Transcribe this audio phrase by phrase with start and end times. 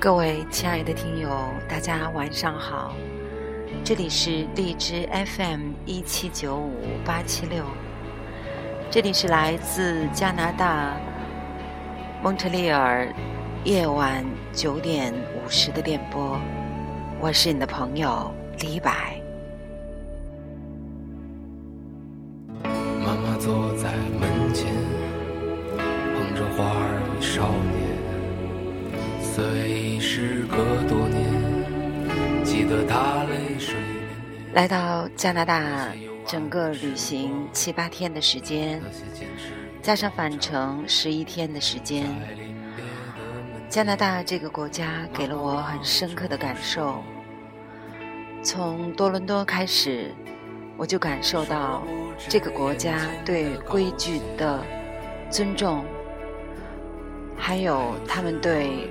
[0.00, 1.28] 各位亲爱的听友，
[1.68, 2.94] 大家晚上好，
[3.84, 7.62] 这里是荔枝 FM 一七九五八七六，
[8.90, 10.96] 这里是来自加拿大
[12.22, 13.06] 蒙特利尔
[13.64, 16.40] 夜晚九点五十的电波，
[17.20, 19.20] 我是你的朋友李白。
[23.48, 23.90] 坐在
[24.20, 24.66] 门前，
[25.74, 27.80] 捧着花儿与少年。
[29.22, 34.54] 虽时隔多年，记得他泪水涟涟。
[34.54, 35.88] 来到加拿大，
[36.26, 38.82] 整个旅行七八天的时间，
[39.80, 42.04] 加上返程十一天的时间，
[43.70, 47.02] 加拿大这个国家给了我很深刻的感受。
[48.42, 50.14] 从多伦多开始，
[50.78, 51.82] 我就感受到
[52.28, 54.62] 这个国家对规矩的
[55.28, 55.84] 尊重，
[57.36, 58.88] 还有他们对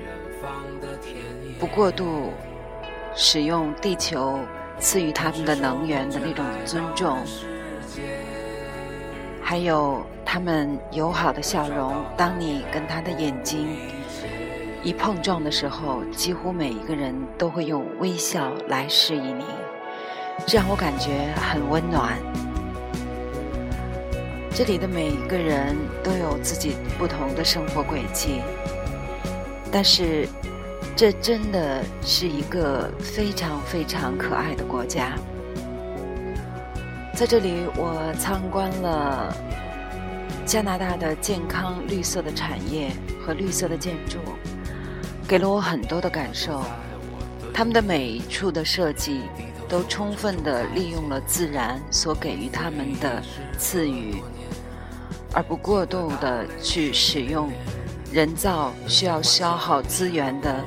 [1.58, 2.34] 不过度
[3.16, 4.38] 使用地球
[4.78, 7.18] 赐予他们的能源的那种尊重，
[9.42, 12.04] 还有他们友好的笑容。
[12.18, 13.66] 当你跟他的眼睛
[14.84, 19.46] 一碰撞的时候，几乎每一个人都会用微笑来示意你，
[20.46, 22.18] 这让我感觉很温暖。
[24.54, 28.42] 这里的每一个人都有自己不同的生活轨迹，
[29.72, 30.28] 但是。
[30.96, 35.14] 这真的是一个非常非常可爱的国家。
[37.14, 39.32] 在这里，我参观了
[40.44, 42.92] 加拿大的健康绿色的产业
[43.24, 44.18] 和绿色的建筑，
[45.28, 46.64] 给了我很多的感受。
[47.54, 49.22] 他们的每一处的设计
[49.68, 53.22] 都充分的利用了自然所给予他们的
[53.58, 54.22] 赐予，
[55.34, 57.52] 而不过度的去使用
[58.12, 60.64] 人造需要消耗资源的。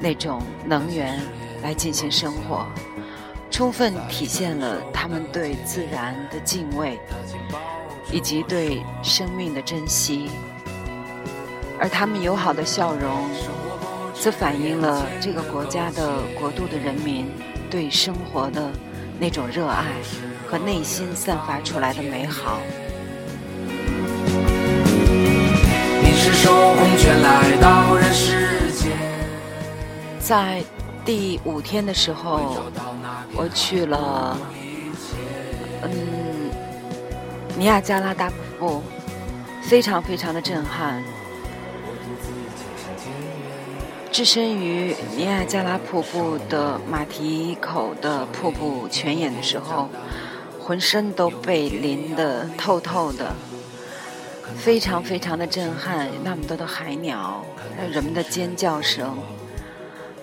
[0.00, 1.18] 那种能源
[1.62, 2.66] 来进行生活，
[3.50, 6.98] 充分体现了他们对自然的敬畏，
[8.12, 10.28] 以及对生命的珍惜。
[11.78, 13.30] 而他们友好的笑容，
[14.12, 17.26] 则反映了这个国家的国度的人民
[17.74, 18.70] 对生活的
[19.18, 19.82] 那种热爱
[20.48, 22.60] 和内心散发出来的美好。
[26.00, 28.60] 你是手空拳来到人世。
[30.20, 30.62] 在
[31.04, 32.62] 第五天的时候，
[33.34, 34.38] 我去了，
[35.82, 35.90] 嗯，
[37.58, 38.82] 尼亚加拉大瀑布，
[39.62, 41.02] 非常非常的震撼。
[44.14, 49.90] 置身于尼亚加拉瀑布的马蹄口的瀑布泉眼的时候，
[50.60, 53.34] 浑身都被淋得透透的，
[54.56, 56.08] 非常非常的震撼。
[56.22, 57.44] 那么多的海鸟，
[57.76, 59.18] 还有人们的尖叫声。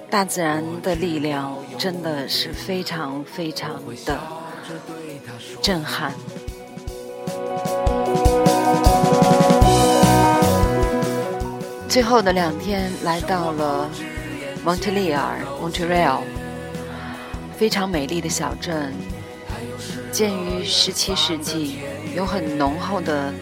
[0.09, 4.17] 大自然的力量真的是非常非常的
[5.61, 6.13] 震撼。
[11.91, 13.89] 最后的两天来到了
[14.63, 16.21] 蒙特利尔 （Montreal），
[17.57, 18.93] 非常美丽的小镇，
[20.09, 21.79] 建于十七世纪，
[22.15, 23.33] 有很浓厚的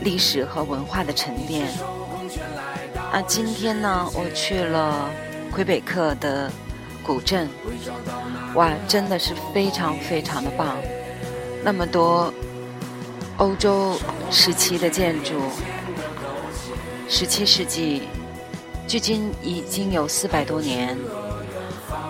[0.00, 1.68] 历史和文化的沉淀。
[3.12, 5.08] 啊，今天呢，我去了。
[5.52, 6.50] 魁北克的
[7.02, 7.48] 古镇，
[8.54, 10.76] 哇，真的是非常非常的棒！
[11.62, 12.34] 那么多
[13.38, 13.96] 欧洲
[14.30, 15.34] 时期的建筑，
[17.08, 18.02] 十七世纪，
[18.86, 20.96] 距今已经有四百多年，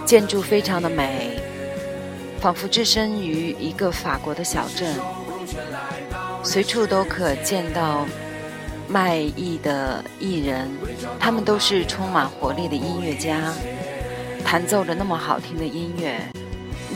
[0.05, 1.41] 建筑非常的美，
[2.41, 4.95] 仿佛置身于一个法国的小镇，
[6.43, 8.07] 随处都可见到。
[8.89, 10.71] 卖艺的艺人，
[11.19, 13.53] 他们都是充满活力的音乐家，
[14.45, 16.21] 弹奏着那么好听的音乐，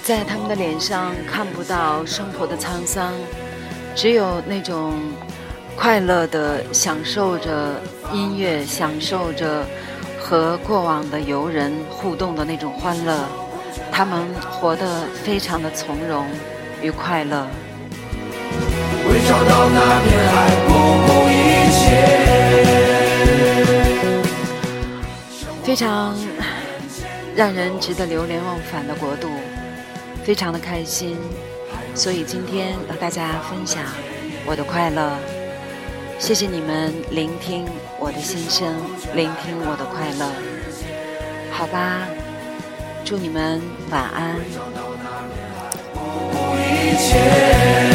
[0.00, 3.12] 在他们的脸上看不到生活的沧桑，
[3.96, 5.00] 只有那种
[5.76, 7.80] 快乐的享受着
[8.12, 9.64] 音乐，享受着
[10.20, 13.16] 和过往的游人互动的那种欢乐。
[13.90, 16.26] 他们活得非常的从容
[16.82, 17.46] 与快乐。
[19.08, 20.72] 为找到那片海，不
[21.06, 21.32] 顾一
[21.72, 21.80] 切。
[25.64, 26.14] 非常
[27.34, 29.28] 让人值得流连忘返的国度，
[30.24, 31.16] 非常的开心，
[31.94, 33.82] 所以今天和大家分享
[34.46, 35.12] 我的快乐。
[36.20, 37.66] 谢谢你们聆听
[37.98, 38.76] 我的心声，
[39.16, 40.30] 聆听我的快乐。
[41.50, 42.06] 好吧，
[43.04, 44.36] 祝你们晚安。
[46.62, 47.90] 一切。